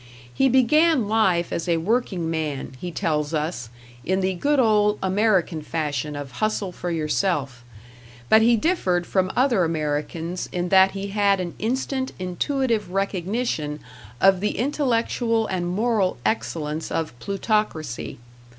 [0.33, 3.69] He began life as a working man, he tells us,
[4.03, 7.63] in the good old American fashion of hustle for yourself;
[8.27, 13.79] but he differed from other Americans in that he had an instant, intuitive recognition
[14.19, 18.17] of the intellectual and moral excellence of Plutocracy.